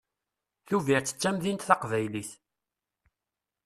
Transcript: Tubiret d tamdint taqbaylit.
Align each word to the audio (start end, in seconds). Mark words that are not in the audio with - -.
Tubiret 0.67 1.13
d 1.15 1.17
tamdint 1.21 1.65
taqbaylit. 1.67 2.31